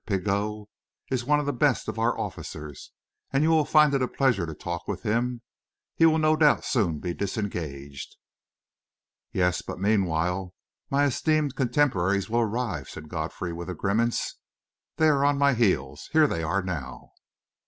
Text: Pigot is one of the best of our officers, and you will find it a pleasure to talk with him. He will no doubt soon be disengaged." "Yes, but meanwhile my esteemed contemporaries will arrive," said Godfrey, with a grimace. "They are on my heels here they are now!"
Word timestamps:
Pigot 0.07 0.65
is 1.11 1.25
one 1.25 1.39
of 1.39 1.45
the 1.45 1.53
best 1.53 1.87
of 1.87 1.99
our 1.99 2.17
officers, 2.19 2.91
and 3.31 3.43
you 3.43 3.51
will 3.51 3.65
find 3.65 3.93
it 3.93 4.01
a 4.01 4.07
pleasure 4.07 4.47
to 4.47 4.55
talk 4.55 4.87
with 4.87 5.03
him. 5.03 5.43
He 5.95 6.07
will 6.07 6.17
no 6.17 6.35
doubt 6.35 6.65
soon 6.65 6.97
be 6.97 7.13
disengaged." 7.13 8.15
"Yes, 9.31 9.61
but 9.61 9.79
meanwhile 9.79 10.55
my 10.89 11.05
esteemed 11.05 11.55
contemporaries 11.55 12.31
will 12.31 12.39
arrive," 12.39 12.89
said 12.89 13.09
Godfrey, 13.09 13.53
with 13.53 13.69
a 13.69 13.75
grimace. 13.75 14.39
"They 14.97 15.05
are 15.07 15.23
on 15.23 15.37
my 15.37 15.53
heels 15.53 16.09
here 16.13 16.25
they 16.25 16.41
are 16.41 16.63
now!" 16.63 17.11